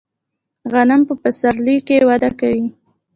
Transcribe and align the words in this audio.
غنم 0.71 1.01
په 1.09 1.13
پسرلي 1.21 1.77
کې 1.87 1.97
وده 2.09 2.29
کوي. 2.39 2.67